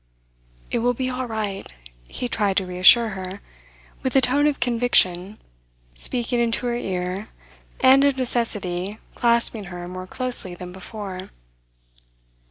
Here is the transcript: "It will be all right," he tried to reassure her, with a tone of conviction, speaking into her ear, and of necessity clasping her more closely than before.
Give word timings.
"It 0.71 0.79
will 0.79 0.95
be 0.95 1.11
all 1.11 1.27
right," 1.27 1.71
he 2.07 2.27
tried 2.27 2.57
to 2.57 2.65
reassure 2.65 3.09
her, 3.09 3.39
with 4.01 4.15
a 4.15 4.19
tone 4.21 4.47
of 4.47 4.59
conviction, 4.59 5.37
speaking 5.93 6.39
into 6.39 6.65
her 6.65 6.75
ear, 6.75 7.27
and 7.81 8.03
of 8.03 8.17
necessity 8.17 8.97
clasping 9.13 9.65
her 9.65 9.87
more 9.87 10.07
closely 10.07 10.55
than 10.55 10.71
before. 10.71 11.29